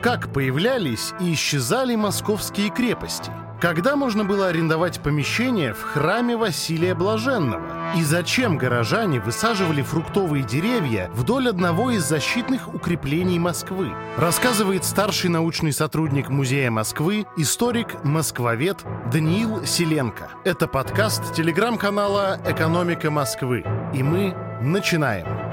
[0.00, 3.30] Как появлялись и исчезали московские крепости?
[3.60, 7.92] Когда можно было арендовать помещение в храме Василия Блаженного?
[7.94, 13.92] И зачем горожане высаживали фруктовые деревья вдоль одного из защитных укреплений Москвы?
[14.16, 18.78] Рассказывает старший научный сотрудник Музея Москвы, историк-москвовед
[19.12, 20.30] Даниил Селенко.
[20.44, 23.66] Это подкаст телеграм-канала «Экономика Москвы».
[23.92, 25.49] И мы начинаем.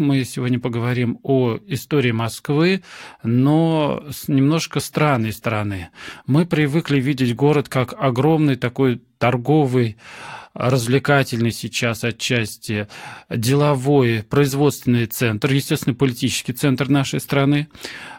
[0.00, 2.82] Мы сегодня поговорим о истории Москвы,
[3.22, 5.90] но с немножко странной стороны.
[6.26, 9.96] Мы привыкли видеть город как огромный такой торговый
[10.52, 12.88] развлекательный сейчас отчасти,
[13.28, 17.68] деловой, производственный центр, естественно, политический центр нашей страны.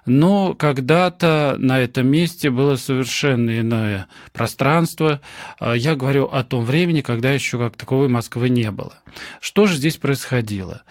[0.06, 5.22] Но когда-то на этом месте было совершенно иное пространство.
[5.60, 8.94] А, я говорю о том времени, когда еще как таковой Москвы не было.
[9.40, 10.84] Что же здесь происходило?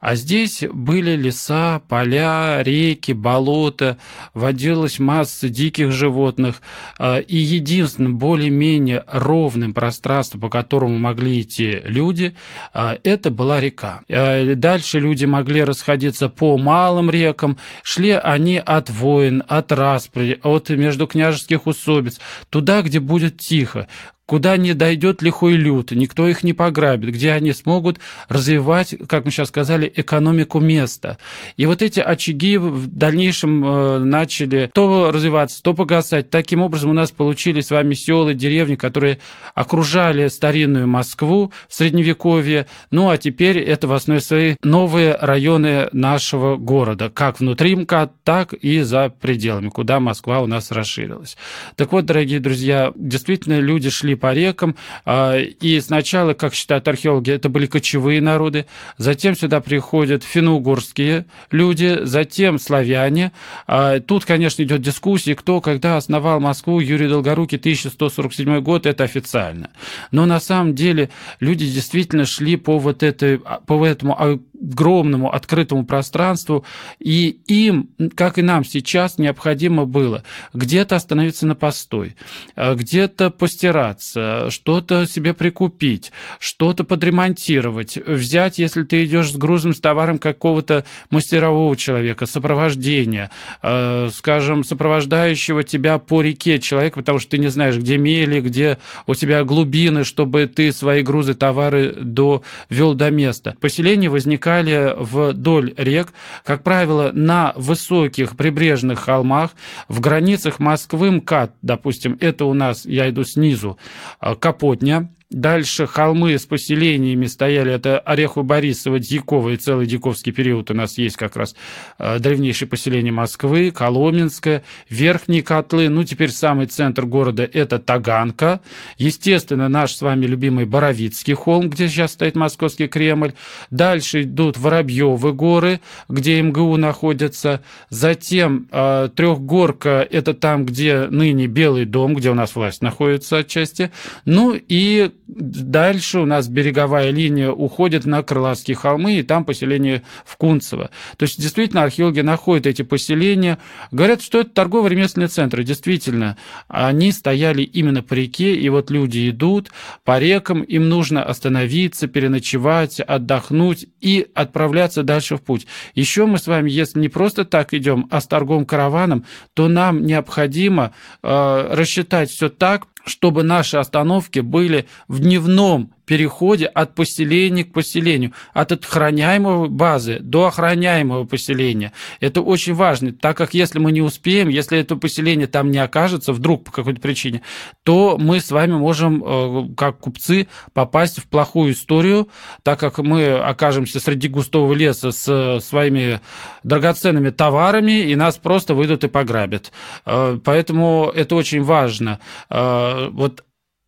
[0.00, 3.98] А здесь были леса, поля, реки, болота,
[4.34, 6.60] водилась масса диких животных.
[6.98, 12.34] А, и единственным более-менее ровным пространством, по которому могли идти люди,
[12.72, 14.00] а, это была река.
[14.08, 17.58] Дальше люди могли расходиться по малым рекам.
[17.82, 22.18] Шли они от войн, от распри, от междукняжеских усобиц,
[22.50, 23.88] туда, где будет тихо,
[24.26, 29.30] куда не дойдет лихой люд, никто их не пограбит, где они смогут развивать, как мы
[29.30, 31.18] сейчас сказали, экономику места.
[31.56, 36.28] И вот эти очаги в дальнейшем э, начали то развиваться, то погасать.
[36.28, 39.20] Таким образом у нас получились с вами села, деревни, которые
[39.54, 42.66] окружали старинную Москву в Средневековье.
[42.90, 48.52] Ну а теперь это в основе своей новые районы нашего города, как внутри МКАД, так
[48.54, 51.36] и за пределами, куда Москва у нас расширилась.
[51.76, 54.76] Так вот, дорогие друзья, действительно люди шли по рекам.
[55.04, 58.66] А, и сначала, как считают археологи, это были кочевые народы,
[58.98, 63.32] затем сюда приходят финно-угорские люди, затем славяне.
[63.66, 69.70] А, тут, конечно, идет дискуссия, кто когда основал Москву, Юрий Долгорукий, 1147 год, это официально.
[70.10, 71.10] Но на самом деле
[71.40, 76.64] люди действительно шли по вот этой, по этому огромному открытому пространству,
[76.98, 80.22] и им, как и нам сейчас, необходимо было
[80.52, 82.16] где-то остановиться на постой,
[82.54, 89.80] а, где-то постираться, что-то себе прикупить, что-то подремонтировать, взять, если ты идешь с грузом, с
[89.80, 93.30] товаром какого-то мастерового человека, сопровождения,
[93.62, 98.78] а, скажем, сопровождающего тебя по реке человека, потому что ты не знаешь, где мели, где
[99.06, 103.54] у тебя глубины, чтобы ты свои грузы, товары довел до места.
[103.60, 106.12] Поселение возникает возникали вдоль рек,
[106.44, 109.50] как правило, на высоких прибрежных холмах,
[109.88, 113.78] в границах Москвы МКАД, допустим, это у нас, я иду снизу,
[114.20, 120.74] э, Капотня, Дальше холмы с поселениями стояли, это Орехово-Борисово, Дьяково, и целый Дьяковский период у
[120.74, 121.56] нас есть как раз
[121.98, 128.60] э, древнейшее поселение Москвы, Коломенское, Верхние Котлы, ну теперь самый центр города это Таганка,
[128.98, 133.32] естественно, наш с вами любимый Боровицкий холм, где сейчас стоит Московский Кремль,
[133.70, 141.84] дальше идут Воробьевы горы, где МГУ находится, затем э, Трехгорка, это там, где ныне Белый
[141.84, 143.90] дом, где у нас власть находится отчасти,
[144.24, 150.36] ну и дальше у нас береговая линия уходит на Крылатские холмы, и там поселение в
[150.36, 150.90] Кунцево.
[151.16, 153.58] То есть, действительно, археологи находят эти поселения.
[153.90, 155.64] Говорят, что это торгово-ремесленные центры.
[155.64, 156.36] Действительно,
[156.68, 159.70] они стояли именно по реке, и вот люди идут
[160.04, 165.66] по рекам, им нужно остановиться, переночевать, отдохнуть и отправляться дальше в путь.
[165.94, 170.04] Еще мы с вами, если не просто так идем, а с торговым караваном, то нам
[170.04, 170.92] необходимо
[171.22, 178.32] э, рассчитать все так, чтобы наши остановки были в дневном переходе от поселения к поселению,
[178.54, 181.92] от охраняемой базы до охраняемого поселения.
[182.20, 186.32] Это очень важно, так как если мы не успеем, если это поселение там не окажется,
[186.32, 187.42] вдруг по какой-то причине,
[187.82, 192.28] то мы с вами можем, э, как купцы, попасть в плохую историю,
[192.62, 196.20] так как мы окажемся среди густого леса с своими
[196.62, 199.72] драгоценными товарами, и нас просто выйдут и пограбят.
[200.04, 202.20] Э, поэтому это очень важно.
[202.48, 203.42] Э, вот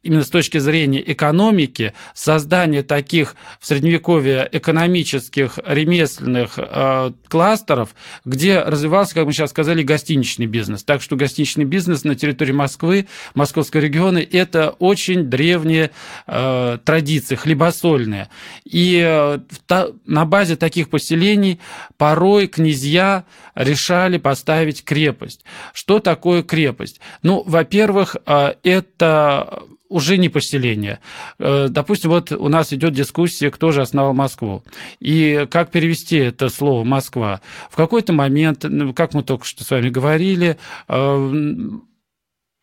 [0.08, 7.94] именно с точки зрения экономики, создание таких в Средневековье экономических ремесленных э, кластеров,
[8.24, 10.82] где развивался, как мы сейчас сказали, гостиничный бизнес.
[10.82, 15.90] Так что гостиничный бизнес на территории Москвы, Московского региона, это очень древние
[16.26, 18.30] э, традиции, хлебосольные.
[18.64, 21.60] И э, та, на базе таких поселений
[21.98, 25.44] порой князья решали поставить крепость.
[25.74, 26.98] Что такое крепость?
[27.22, 31.00] Ну, во-первых, э, это уже не поселение.
[31.38, 34.62] Э, допустим, вот у нас идет дискуссия, кто же основал Москву.
[35.00, 37.40] И как перевести это слово «Москва».
[37.70, 40.58] В какой-то момент, ну, как мы только что с вами говорили,
[40.88, 41.30] э,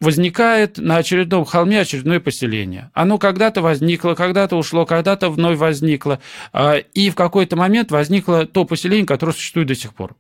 [0.02, 2.92] возникает на очередном холме очередное поселение.
[2.94, 6.20] Оно когда-то возникло, когда-то ушло, когда-то вновь возникло.
[6.54, 10.16] Э, и в какой-то момент возникло то поселение, которое существует до сих пор.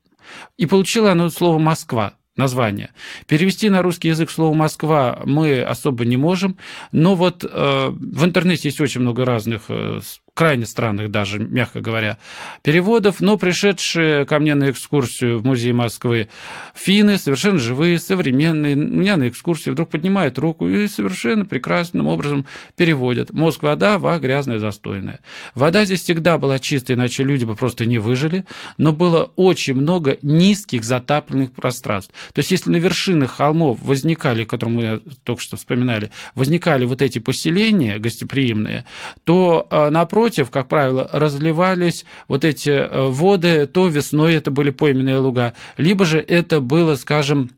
[0.57, 2.91] И получило оно слово «Москва» название.
[3.27, 6.57] Перевести на русский язык слово «Москва» мы особо не можем,
[6.91, 9.99] но вот э, в интернете есть очень много разных э,
[10.35, 12.17] крайне странных даже, мягко говоря,
[12.61, 16.27] переводов, но пришедшие ко мне на экскурсию в музей Москвы
[16.75, 22.45] финны, совершенно живые, современные, меня на экскурсии вдруг поднимают руку и совершенно прекрасным образом
[22.75, 23.31] переводят.
[23.31, 25.21] Мозг вода, ва грязная, застойная.
[25.55, 28.43] Вода здесь всегда была чистой, иначе люди бы просто не выжили,
[28.77, 32.13] но было очень много низких затапленных пространств.
[32.33, 37.19] То есть если на вершинах холмов возникали, которые мы только что вспоминали, возникали вот эти
[37.19, 38.83] поселения гостеприимные,
[39.23, 44.71] то а, напротив напротив, как правило, разливались вот эти э, воды, то весной это были
[44.71, 47.51] пойменные луга, либо же это было, скажем,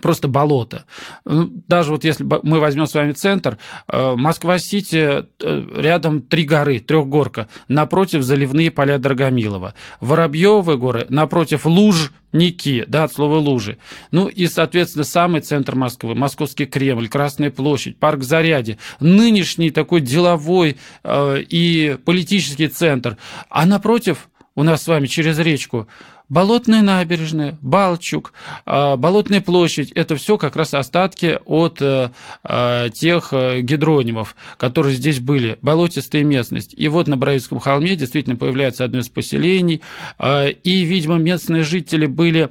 [0.00, 0.84] просто болото.
[1.24, 3.58] Ну, даже вот если мы возьмем с вами центр,
[3.88, 9.74] э, Москва-Сити, э, рядом три горы, трехгорка, напротив заливные поля Драгомилова.
[10.00, 13.78] Воробьевы горы, напротив луж Ники, да, от слова лужи.
[14.10, 20.76] Ну и, соответственно, самый центр Москвы, Московский Кремль, Красная площадь, парк Заряди, нынешний такой деловой
[21.04, 23.16] э, и политический центр.
[23.48, 25.86] А напротив, у нас с вами через речку
[26.28, 28.32] Болотная набережная, Балчук,
[28.66, 32.10] а, Болотная площадь– это все как раз остатки от э,
[32.42, 36.74] а, тех э, гидронимов, которые здесь были, болотистая местность.
[36.76, 39.80] И вот на Браильском холме действительно появляется одно из поселений,
[40.18, 42.50] а, и, видимо, местные жители были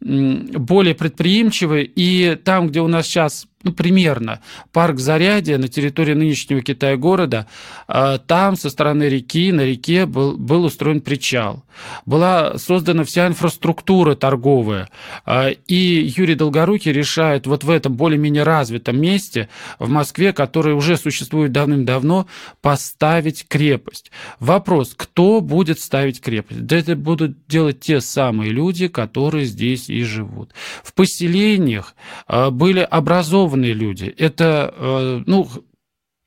[0.00, 4.40] более предприимчивы, и там, где у нас сейчас ну, примерно,
[4.72, 7.48] парк Зарядье на территории нынешнего Китая-города,
[7.88, 11.64] а, там со стороны реки, на реке был, был устроен причал.
[12.06, 14.88] Была создана вся инфраструктура торговая.
[15.26, 19.48] А, и Юрий Долгорукий решает вот в этом более-менее развитом месте
[19.80, 22.28] в Москве, которое уже существует давным-давно,
[22.62, 24.12] поставить крепость.
[24.38, 26.64] Вопрос, кто будет ставить крепость?
[26.64, 30.52] Да это будут делать те самые люди, которые здесь и живут.
[30.84, 31.96] В поселениях
[32.28, 35.48] а, были образованы образованные люди, это, э, ну,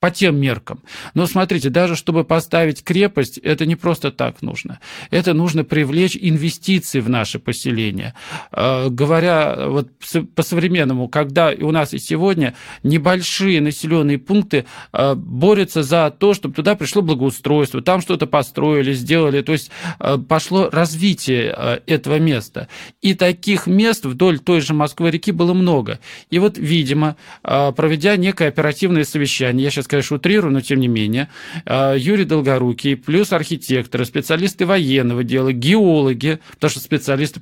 [0.02, 0.82] по тем меркам.
[1.14, 4.80] Но смотрите, даже чтобы поставить крепость, это не просто так нужно.
[5.12, 8.16] Это нужно привлечь инвестиции в наше поселение.
[8.52, 9.90] Э, говоря вот
[10.34, 16.74] по-современному, когда у нас и сегодня небольшие населенные пункты э, борются за то, чтобы туда
[16.74, 19.70] пришло благоустройство, там что-то построили, сделали, то есть
[20.00, 22.70] э, пошло развитие этого места.
[23.04, 26.00] И таких мест вдоль той же Москвы-реки было много.
[26.32, 31.30] И вот, видимо, проведя некое оперативное совещание, я сейчас конечно, утрирую, но тем не менее,
[31.66, 37.42] а, Юрий Долгорукий, плюс архитекторы, специалисты военного дела, геологи, потому что специалисты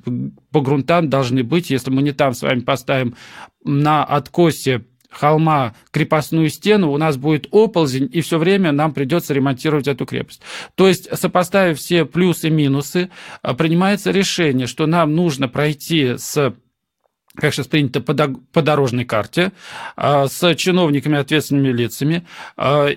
[0.50, 3.14] по грунтам должны быть, если мы не там с вами поставим
[3.64, 9.88] на откосе холма крепостную стену, у нас будет оползень, и все время нам придется ремонтировать
[9.88, 10.42] эту крепость.
[10.74, 13.10] То есть, сопоставив все плюсы и минусы,
[13.42, 16.54] а, принимается решение, что нам нужно пройти с
[17.36, 19.52] как сейчас принято по дорожной карте,
[19.96, 22.90] а, с чиновниками, ответственными лицами, а,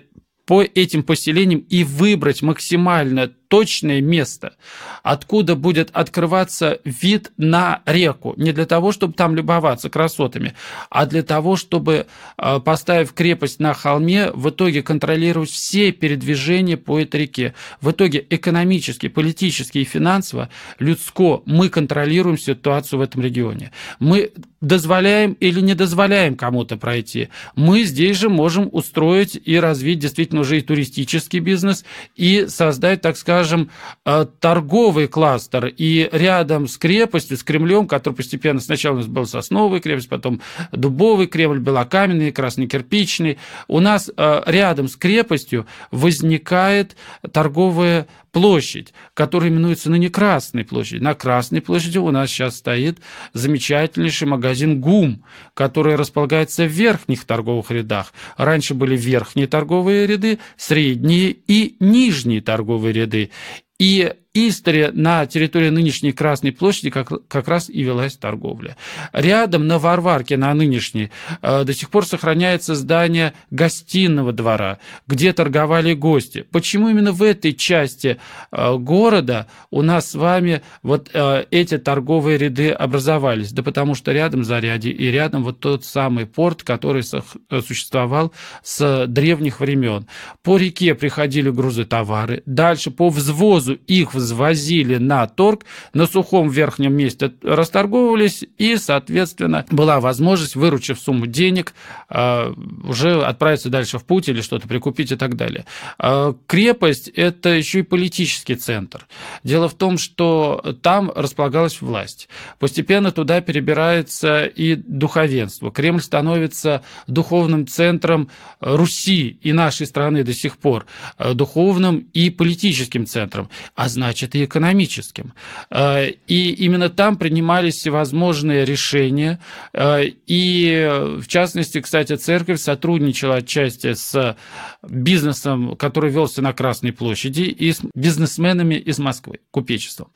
[0.45, 4.55] по этим поселениям и выбрать максимально точное место,
[5.03, 8.33] откуда будет открываться вид на реку.
[8.35, 10.55] Не для того, чтобы там любоваться красотами,
[10.89, 16.99] а для того, чтобы, а, поставив крепость на холме, в итоге контролировать все передвижения по
[16.99, 17.53] этой реке.
[17.79, 23.71] В итоге экономически, политически и финансово, людско мы контролируем ситуацию в этом регионе.
[23.99, 24.31] Мы
[24.61, 27.27] дозволяем или не дозволяем кому-то пройти.
[27.55, 31.83] Мы здесь же можем устроить и развить действительно уже и туристический бизнес,
[32.15, 33.69] и создать, так скажем, скажем,
[34.05, 39.25] э, торговый кластер, и рядом с крепостью, с Кремлем, который постепенно сначала у нас был
[39.25, 46.95] сосновый крепость, потом дубовый Кремль, белокаменный, краснокирпичный, у нас э, рядом с крепостью возникает
[47.33, 51.03] торговая площадь, которая именуется ныне Красной площадью.
[51.03, 52.99] На Красной площади у нас сейчас стоит
[53.33, 55.23] замечательнейший магазин ГУМ,
[55.53, 58.11] который располагается в верхних торговых рядах.
[58.35, 63.29] Раньше были верхние торговые ряды, средние и нижние торговые ряды.
[63.77, 68.75] И история на территории нынешней Красной площади как, как раз и велась торговля.
[69.11, 71.11] Рядом на Варварке, на нынешней,
[71.43, 76.45] э, до сих пор сохраняется здание гостиного двора, где торговали гости.
[76.51, 78.17] Почему именно в этой части
[78.51, 83.51] э, города у нас с вами вот э, эти торговые ряды образовались?
[83.51, 89.59] Да потому что рядом Заряди и рядом вот тот самый порт, который существовал с древних
[89.59, 90.07] времен.
[90.41, 96.93] По реке приходили грузы товары, дальше по взвозу их взвозили на торг, на сухом верхнем
[96.93, 101.73] месте расторговывались, и, соответственно, была возможность, выручив сумму денег,
[102.09, 102.53] а,
[102.83, 105.65] уже отправиться дальше в путь или что-то прикупить и так далее.
[105.97, 109.07] А, крепость– это еще и политический центр.
[109.43, 112.29] Дело в том, что там располагалась власть.
[112.59, 115.71] Постепенно туда перебирается и духовенство.
[115.71, 120.85] Кремль становится духовным центром Руси и нашей страны до сих пор,
[121.33, 125.33] духовным и политическим центром, а значит и экономическим.
[125.71, 129.39] Э, и именно там принимались всевозможные решения.
[129.73, 134.37] Э, и, в частности, кстати, церковь сотрудничала отчасти с
[134.83, 140.09] бизнесом, который велся на Красной площади, и с бизнесменами из Москвы, купечеством.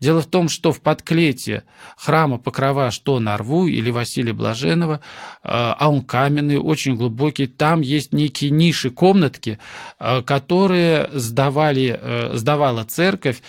[0.00, 1.62] Дело в том, что в подклете
[1.96, 4.98] храма Покрова, что на Рву или Василия Блаженного, э,
[5.44, 9.58] а он каменный, очень глубокий, там есть некие ниши, комнатки,
[9.98, 12.00] которые сдавали,
[12.34, 13.42] сдавала церковь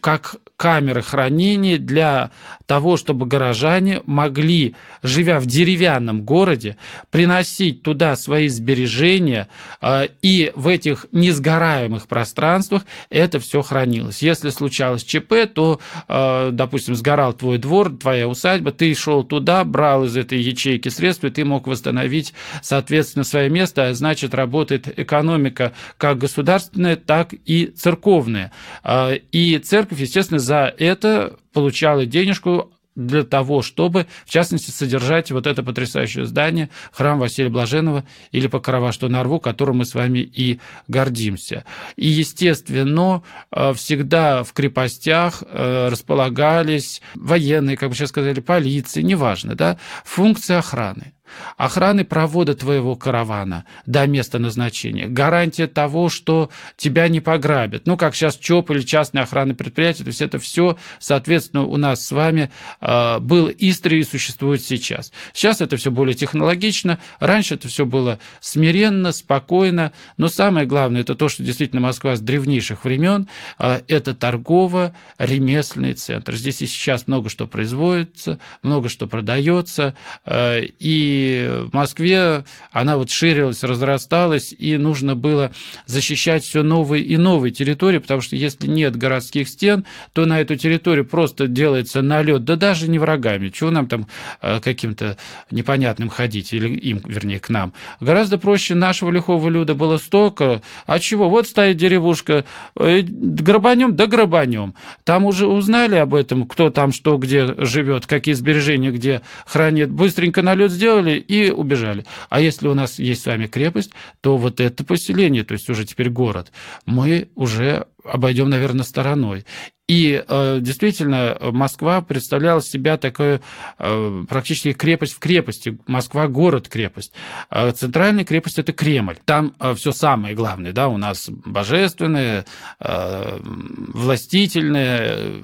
[0.00, 2.32] как камеры хранения для
[2.66, 6.76] того, чтобы горожане могли, живя в деревянном городе,
[7.10, 9.48] приносить туда свои сбережения,
[9.80, 14.20] а, и в этих несгораемых пространствах это все хранилось.
[14.20, 20.04] Если случалось ЧП, то, а, допустим, сгорал твой двор, твоя усадьба, ты шел туда, брал
[20.04, 25.72] из этой ячейки средства, и ты мог восстановить, соответственно, свое место, а значит, работает экономика
[25.96, 28.52] как государственная, так и церковная.
[28.84, 35.46] А, и церковь, естественно, за это получала денежку для того, чтобы, в частности, содержать вот
[35.46, 40.18] это потрясающее здание, храм Василия Блаженного или Покрова, что на рву, которым мы с вами
[40.18, 41.64] и гордимся.
[41.94, 49.54] И, естественно, э, всегда в крепостях э, располагались военные, как бы сейчас сказали, полиции, неважно,
[49.54, 51.12] да, функции охраны
[51.56, 57.86] охраны провода твоего каравана до места назначения, гарантия того, что тебя не пограбят.
[57.86, 62.06] Ну, как сейчас ЧОП или частная охрана предприятия, то есть это все, соответственно, у нас
[62.06, 65.12] с вами э, был история и существует сейчас.
[65.32, 71.14] Сейчас это все более технологично, раньше это все было смиренно, спокойно, но самое главное, это
[71.14, 76.34] то, что действительно Москва с древнейших времен, э, это торгово-ремесленный центр.
[76.34, 79.94] Здесь и сейчас много что производится, много что продается,
[80.24, 85.52] э, и в Москве она вот ширилась, разрасталась, и нужно было
[85.86, 90.56] защищать все новые и новые территории, потому что если нет городских стен, то на эту
[90.56, 94.06] территорию просто делается налет, да даже не врагами, чего нам там
[94.42, 95.16] э, каким-то
[95.50, 97.72] непонятным ходить, или им, вернее, к нам.
[98.00, 102.44] Гораздо проще нашего лихого люда было столько, а чего, вот стоит деревушка,
[102.76, 104.74] э, грабанем, да грабанем.
[105.04, 110.42] Там уже узнали об этом, кто там что где живет, какие сбережения где хранит, быстренько
[110.42, 112.04] налет сделали, сделали и убежали.
[112.28, 115.84] А если у нас есть с вами крепость, то вот это поселение, то есть уже
[115.84, 116.52] теперь город,
[116.86, 119.44] мы уже обойдем, наверное, стороной.
[119.88, 123.40] И э, действительно, Москва представляла себя такую
[123.78, 125.78] э, практически крепость в крепости.
[125.88, 127.12] Москва город-крепость.
[127.50, 129.18] Э, центральная крепость это Кремль.
[129.24, 132.44] Там э, все самое главное, да, у нас божественное,
[132.78, 135.42] э, властительное,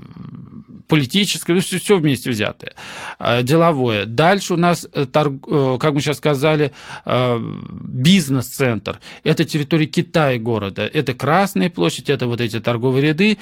[0.86, 2.74] политическое, ну, все, все вместе взятое,
[3.18, 4.06] э, деловое.
[4.06, 6.72] Дальше у нас, э, э, как мы сейчас сказали,
[7.04, 9.00] бизнес-центр.
[9.24, 10.82] Это территория Китая города.
[10.82, 13.38] Это Красная площадь, это вот эти торговые ряды.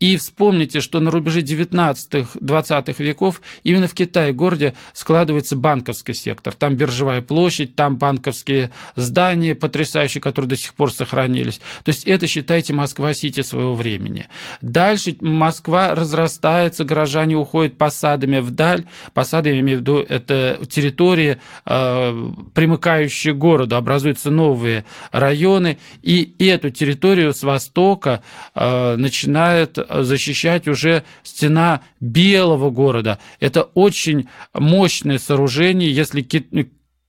[0.00, 6.54] И вспомните, что на рубеже 19-20 веков именно в Китае городе складывается банковский сектор.
[6.54, 11.60] Там биржевая площадь, там банковские здания потрясающие, которые до сих пор сохранились.
[11.84, 14.26] То есть это, считайте, Москва-Сити своего времени.
[14.60, 18.84] Дальше Москва разрастается, горожане уходят посадами вдаль.
[19.12, 26.34] Посады, я имею в виду, это территории, э, примыкающие к городу, образуются новые районы, и
[26.38, 28.22] эту территорию с востока
[28.54, 33.18] э, начинает защищать уже стена Белого города.
[33.40, 36.22] Это очень мощное сооружение, если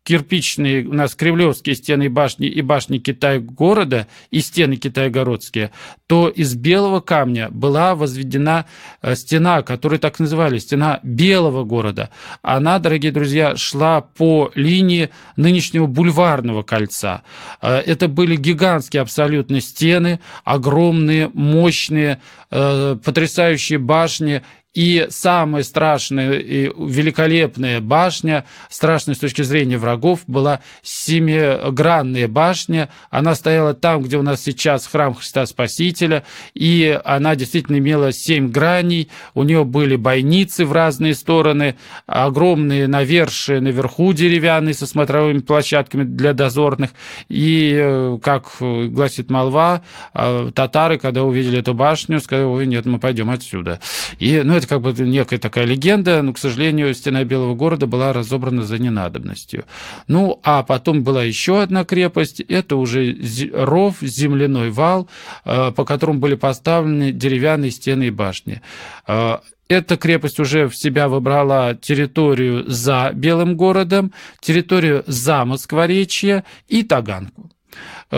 [0.07, 5.71] кирпичные у нас кремлевские стены и башни и башни Китай-города и стены Китай-городские,
[6.07, 8.67] то из белого камня была возведена
[9.01, 12.09] э, стена, которую так называли, стена белого города.
[12.41, 17.23] Она, дорогие друзья, шла по линии нынешнего бульварного кольца.
[17.61, 24.41] Э, это были гигантские абсолютно стены, огромные, мощные, э, потрясающие башни,
[24.77, 32.89] и самая страшная и великолепная башня, страшная с точки зрения врагов, была семигранная башня.
[33.09, 38.51] Она стояла там, где у нас сейчас храм Христа Спасителя, и она действительно имела семь
[38.51, 39.09] граней.
[39.33, 46.33] У нее были бойницы в разные стороны, огромные навершие наверху деревянные со смотровыми площадками для
[46.33, 46.91] дозорных.
[47.29, 49.81] И, э, как гласит молва,
[50.13, 53.79] э, татары, когда увидели эту башню, сказали, ой, нет, мы пойдем отсюда.
[54.19, 57.87] И, ну, это это как бы некая такая легенда, но, к сожалению, стена Белого города
[57.87, 59.65] была разобрана за ненадобностью.
[60.07, 63.17] Ну, а потом была еще одна крепость, это уже
[63.53, 65.09] ров, земляной вал,
[65.45, 68.61] э, по которому были поставлены деревянные стены и башни.
[69.07, 69.37] Э,
[69.69, 77.49] эта крепость уже в себя выбрала территорию за Белым городом, территорию за Москворечье и Таганку.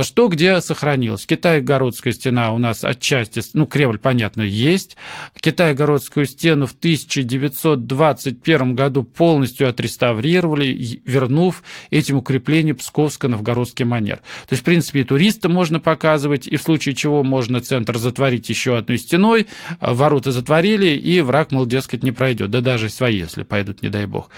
[0.02, 1.26] Что где сохранилось?
[1.26, 4.96] Китай-городская стена у нас отчасти, ну, Кремль, понятно, есть.
[5.40, 14.18] Китай-городскую стену в 1921 году полностью отреставрировали, вернув этим укреплением псковско-новгородский манер.
[14.18, 18.48] То есть, в принципе, и туристам можно показывать, и в случае чего можно центр затворить
[18.50, 19.48] еще одной стеной,
[19.82, 22.52] ворота затворили, и враг, мол, дескать, не пройдет.
[22.52, 24.30] Да даже свои, если пойдут, не дай бог.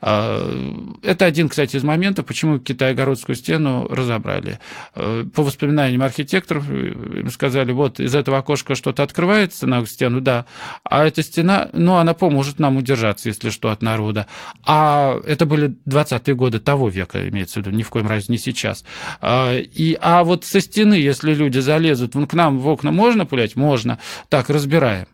[0.00, 4.60] А, это один, кстати, из моментов, почему Китай-городскую стену разобрали.
[4.96, 10.20] Э, по воспоминаниям архитекторов, э, им сказали, вот из этого окошка что-то открывается на стену,
[10.20, 10.46] да,
[10.84, 14.28] а эта стена, ну, она поможет нам удержаться, если что, от народа.
[14.64, 18.38] А это были 20-е годы того века, имеется в виду, ни в коем разе не
[18.38, 18.84] сейчас.
[19.20, 23.56] А, и, а вот со стены, если люди залезут, к нам в окна можно пулять?
[23.56, 23.98] Можно.
[24.28, 25.06] Так, разбираем.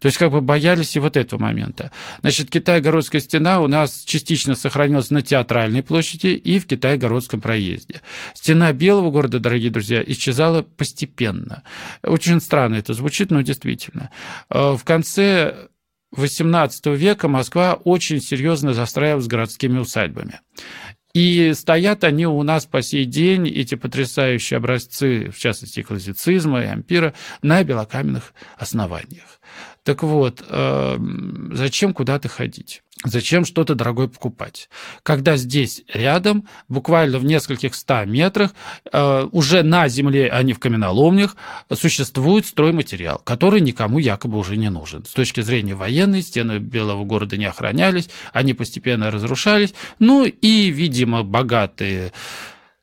[0.00, 1.90] То есть как бы боялись и вот этого момента.
[2.20, 8.00] Значит, Китай-Городская стена у нас частично сохранилась на Театральной площади и в Китай-Городском проезде.
[8.34, 11.62] Стена Белого города, дорогие друзья, исчезала постепенно.
[12.02, 14.10] Очень странно это звучит, но действительно.
[14.48, 15.68] Э, в конце
[16.14, 20.40] XVIII века Москва очень серьезно застраивалась городскими усадьбами.
[21.12, 26.66] И стоят они у нас по сей день, эти потрясающие образцы, в частности, классицизма и
[26.66, 29.40] ампира, на белокаменных основаниях.
[29.84, 32.82] Так вот, эм, зачем куда-то ходить?
[33.02, 34.68] Зачем что-то дорогое покупать?
[35.02, 38.52] Когда здесь рядом, буквально в нескольких ста метрах,
[38.92, 41.34] э, уже на земле, а не в каменоломнях,
[41.72, 45.06] существует стройматериал, который никому якобы уже не нужен.
[45.06, 49.72] С точки зрения военной, стены Белого города не охранялись, они постепенно разрушались.
[49.98, 52.12] Ну и, видимо, богатые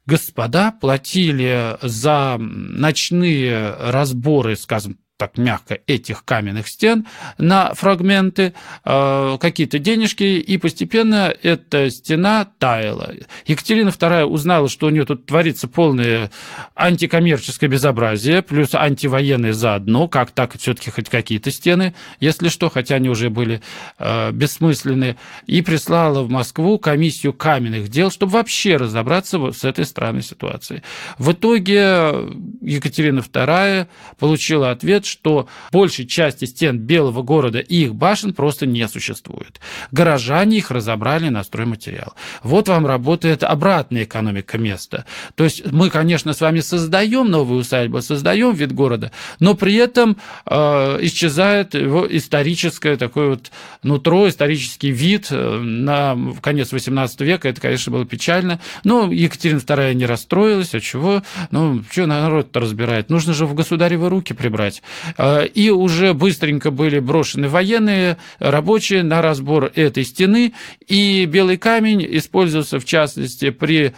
[0.07, 7.07] господа платили за ночные разборы, скажем, так мягко, этих каменных стен
[7.39, 8.53] на фрагменты,
[8.85, 13.13] э, какие-то денежки, и постепенно эта стена таяла.
[13.47, 16.29] Екатерина II узнала, что у нее тут творится полное
[16.75, 23.09] антикоммерческое безобразие, плюс антивоенное заодно, как так все-таки хоть какие-то стены, если что, хотя они
[23.09, 23.61] уже были
[23.97, 30.21] э, бессмысленные, и прислала в Москву комиссию каменных дел, чтобы вообще разобраться с этой странной
[30.21, 30.83] ситуацией.
[31.17, 32.13] В итоге
[32.61, 33.87] Екатерина II
[34.19, 39.59] получила ответ, что большей части стен Белого города и их башен просто не существует.
[39.91, 42.13] Горожане их разобрали на стройматериал.
[42.43, 45.05] Вот вам работает обратная экономика места.
[45.35, 50.17] То есть мы, конечно, с вами создаем новую усадьбу, создаем вид города, но при этом
[50.45, 53.51] э, исчезает его историческое такое вот
[53.83, 57.49] нутро, исторический вид э, на конец XVIII века.
[57.49, 58.59] Это, конечно, было печально.
[58.83, 60.73] Но Екатерина II не расстроилась.
[60.73, 61.23] А чего?
[61.51, 63.09] Ну, что народ-то разбирает?
[63.09, 64.81] Нужно же в государевы руки прибрать.
[65.17, 70.53] Э, и уже быстренько были брошены военные, рабочие на разбор этой стены,
[70.87, 73.93] и белый камень использовался в частности при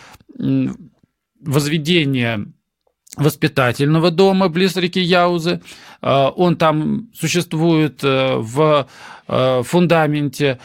[1.42, 2.52] возведении
[3.20, 5.62] воспитательного дома близ реки Яузы.
[6.02, 8.88] Э, он там существует э, в
[9.28, 10.60] э, фундаменте.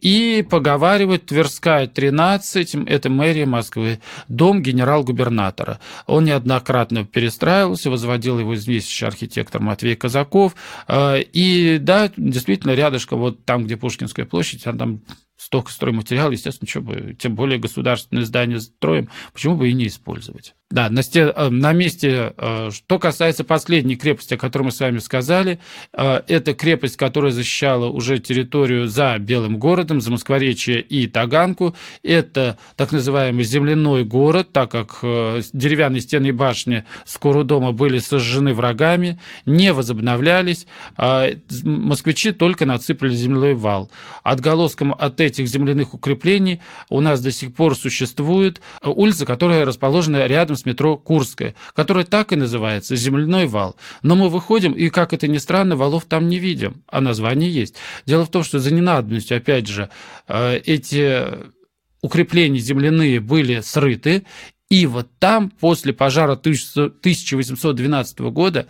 [0.00, 5.80] И поговаривает Тверская, 13, это мэрия Москвы, дом генерал-губернатора.
[6.06, 10.54] Он неоднократно перестраивался, возводил его известнейший архитектор Матвей Казаков.
[10.88, 15.02] И да, действительно, рядышком, вот там, где Пушкинская площадь, там
[15.38, 20.54] столько стройматериала, естественно, что бы, тем более государственное здание строим, почему бы и не использовать.
[20.70, 24.98] Да, на, э, на месте, э, что касается последней крепости, о которой мы с вами
[24.98, 25.60] сказали,
[25.94, 31.74] э, это крепость, которая защищала уже территорию за Белым городом, за Москворечье и Таганку.
[32.02, 38.52] Это так называемый земляной город, так как деревянные стены и башни скоро дома были сожжены
[38.52, 40.66] врагами, не возобновлялись.
[40.98, 41.30] А
[41.62, 43.90] москвичи только нацепили земляной вал.
[44.22, 50.57] Отголоском от этих земляных укреплений у нас до сих пор существует улица, которая расположена рядом
[50.58, 53.76] с метро Курская, которая так и называется «Земляной вал».
[54.02, 57.76] Но мы выходим, и, как это ни странно, валов там не видим, а название есть.
[58.06, 59.88] Дело в том, что за ненадобностью, опять же,
[60.26, 61.24] э, эти
[62.02, 64.24] укрепления земляные были срыты,
[64.70, 68.66] и вот там, после пожара 1812 года,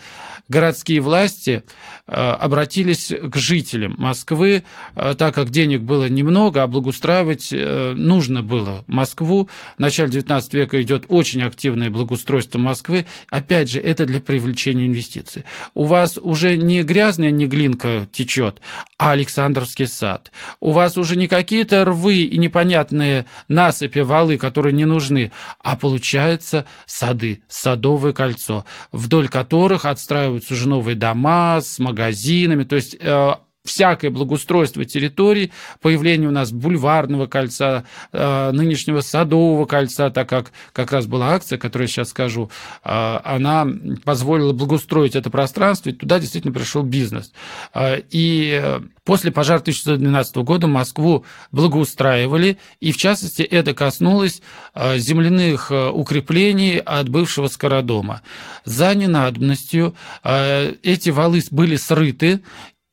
[0.48, 1.64] городские власти
[2.06, 4.62] э, обратились к жителям Москвы,
[4.94, 9.48] э, так как денег было немного, а благоустраивать э, нужно было Москву.
[9.76, 13.06] В начале XIX века идет очень активное благоустройство Москвы.
[13.28, 15.44] Опять же, это для привлечения инвестиций.
[15.74, 18.60] У вас уже не грязная не глинка течет,
[18.98, 20.30] а Александровский сад.
[20.60, 26.66] У вас уже не какие-то рвы и непонятные насыпи, валы, которые не нужны, а получается
[26.84, 33.32] сады, садовое кольцо, вдоль которых отстраиваются уже новые дома с магазинами, то есть э,
[33.68, 40.92] всякое благоустройство территорий, появление у нас бульварного кольца, э, нынешнего садового кольца, так как как
[40.92, 42.50] раз была акция, которую я сейчас скажу,
[42.84, 43.66] э, она
[44.04, 47.32] позволила благоустроить это пространство, и туда действительно пришел бизнес.
[47.74, 54.42] Э, и после пожара 1912 года Москву благоустраивали, и в частности это коснулось
[54.74, 58.22] земляных укреплений от бывшего Скородома.
[58.64, 62.42] За ненадобностью эти валы были срыты,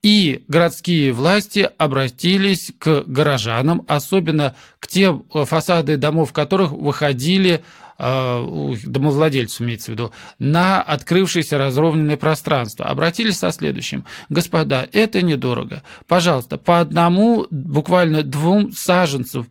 [0.06, 7.64] и городские власти обратились к горожанам, особенно к тем э, фасады домов, которых выходили
[7.98, 12.86] э, домовладельцев имеется в виду, на открывшееся разровненное пространство.
[12.86, 14.06] Обратились со следующим.
[14.30, 15.82] Господа, это недорого.
[16.08, 19.48] Пожалуйста, по одному, буквально двум саженцев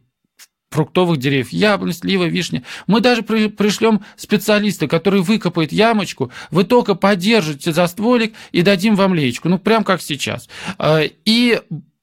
[0.75, 2.65] фруктовых деревьев, яблонь, слива, вишня.
[2.87, 8.97] Мы даже при, пришлем специалиста, который выкопает ямочку, вы только поддержите за стволик и дадим
[8.97, 10.49] вам леечку, ну, прям как сейчас.
[10.79, 11.61] А, и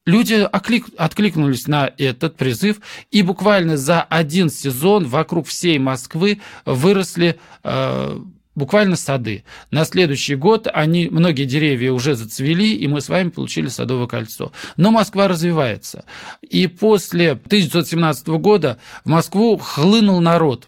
[0.07, 2.77] Люди оклик, откликнулись на этот призыв,
[3.11, 8.19] и буквально за один сезон вокруг всей Москвы выросли э,
[8.55, 9.43] буквально сады.
[9.69, 14.51] На следующий год они, многие деревья уже зацвели, и мы с вами получили Садовое кольцо.
[14.77, 16.05] Но Москва развивается.
[16.41, 20.67] И после 1917 года в Москву хлынул народ.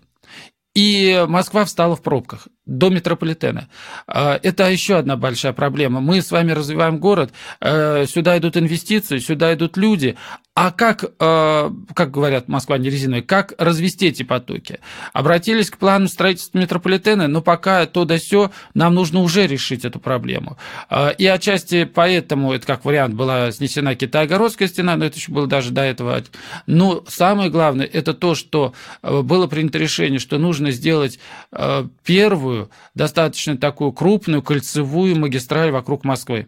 [0.75, 3.67] И Москва встала в пробках до метрополитена.
[4.07, 5.99] А, это еще одна большая проблема.
[5.99, 10.15] Мы с вами развиваем город, э, сюда идут инвестиции, сюда идут люди.
[10.55, 14.79] А как, э, как говорят Москва не резиновая, как развести эти потоки?
[15.11, 19.99] Обратились к плану строительства метрополитена, но пока то да сё, нам нужно уже решить эту
[19.99, 20.57] проблему.
[20.89, 25.47] А, и отчасти поэтому, это как вариант, была снесена Китайгородская стена, но это еще было
[25.47, 26.21] даже до этого.
[26.67, 31.19] Но самое главное, это то, что э, было принято решение, что нужно сделать
[32.03, 36.47] первую новую, достаточно такую крупную кольцевую магистраль вокруг Москвы.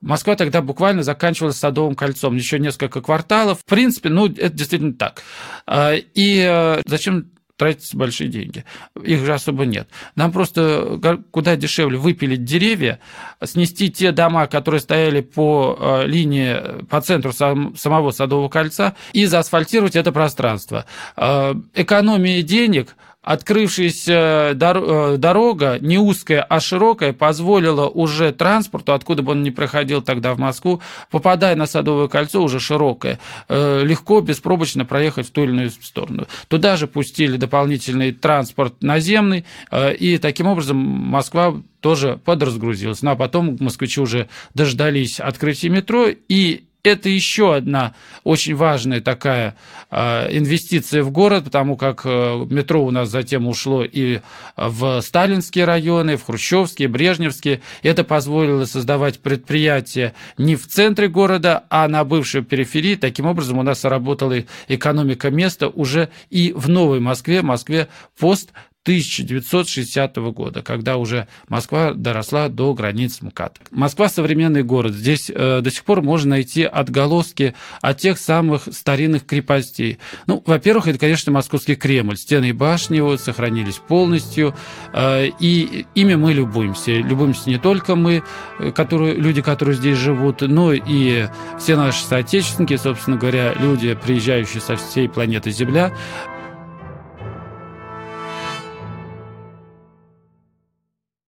[0.00, 3.60] Москва тогда буквально заканчивалась Садовым кольцом, еще несколько кварталов.
[3.60, 5.22] В принципе, ну, это действительно так.
[5.66, 8.64] А, и э, зачем тратить большие деньги.
[9.02, 9.88] Их же особо нет.
[10.14, 13.00] Нам просто куда дешевле выпилить деревья,
[13.42, 19.96] снести те дома, которые стояли по э, линии, по центру самого Садового кольца, и заасфальтировать
[19.96, 20.84] это пространство.
[21.16, 22.94] Э, экономия денег–
[23.28, 30.00] открывшаяся э, дорога, не узкая, а широкая, позволила уже транспорту, откуда бы он ни проходил
[30.00, 33.18] тогда в Москву, попадая на Садовое кольцо, уже широкое,
[33.50, 36.26] э, легко, беспробочно проехать в ту или иную сторону.
[36.48, 43.02] Туда же пустили дополнительный транспорт наземный, э, и таким образом Москва тоже подразгрузилась.
[43.02, 49.56] Ну а потом москвичи уже дождались открытия метро, и это еще одна очень важная такая
[49.90, 54.20] а, инвестиция в город, потому как э, метро у нас затем ушло и
[54.56, 57.60] в сталинские районы, в хрущевские, брежневские.
[57.82, 62.94] Это позволило создавать предприятия не в центре города, а на бывшей периферии.
[62.94, 64.36] Таким образом, у нас работала
[64.68, 67.88] экономика места уже и в Новой Москве, Москве
[68.18, 68.52] пост
[68.88, 73.58] 1960 года, когда уже Москва доросла до границ МКАД.
[73.70, 74.94] Москва– современный город.
[74.94, 79.98] Здесь э, до сих пор можно найти отголоски от тех самых старинных крепостей.
[80.26, 82.16] Ну, во-первых, это, конечно, Московский Кремль.
[82.16, 84.54] Стены и башни его сохранились полностью,
[84.94, 86.92] э, и ими мы любуемся.
[86.92, 88.22] Любуемся не только мы,
[88.58, 91.26] э, которые, люди, которые здесь живут, но и
[91.58, 95.92] все наши соотечественники, собственно говоря, люди, приезжающие со всей планеты Земля.